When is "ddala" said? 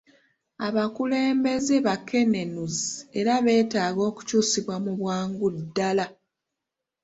5.57-6.05